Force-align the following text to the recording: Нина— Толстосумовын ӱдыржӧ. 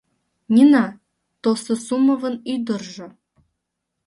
Нина— 0.53 0.85
Толстосумовын 1.41 2.35
ӱдыржӧ. 2.53 3.07